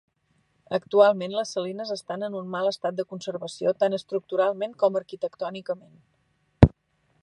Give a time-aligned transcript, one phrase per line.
[0.77, 5.99] Actualment les salines estan en un mal estat de conservació tant estructuralment com arquitectònicament.